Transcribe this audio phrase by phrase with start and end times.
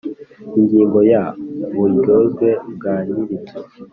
[0.57, 1.23] Ingingo ya
[1.67, 3.59] Uburyozwe bwa nyirinzu